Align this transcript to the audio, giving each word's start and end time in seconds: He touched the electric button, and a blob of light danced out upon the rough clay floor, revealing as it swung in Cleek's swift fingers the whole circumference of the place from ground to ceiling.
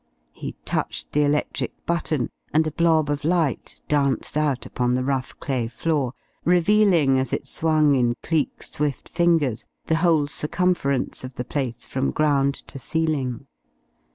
He 0.31 0.55
touched 0.65 1.11
the 1.11 1.23
electric 1.23 1.85
button, 1.85 2.31
and 2.51 2.65
a 2.65 2.71
blob 2.71 3.07
of 3.11 3.23
light 3.23 3.79
danced 3.87 4.35
out 4.35 4.65
upon 4.65 4.95
the 4.95 5.03
rough 5.03 5.39
clay 5.39 5.67
floor, 5.67 6.13
revealing 6.43 7.19
as 7.19 7.31
it 7.31 7.45
swung 7.45 7.93
in 7.93 8.15
Cleek's 8.23 8.71
swift 8.71 9.07
fingers 9.07 9.67
the 9.85 9.97
whole 9.97 10.25
circumference 10.25 11.23
of 11.23 11.35
the 11.35 11.45
place 11.45 11.85
from 11.85 12.09
ground 12.09 12.55
to 12.65 12.79
ceiling. 12.79 13.45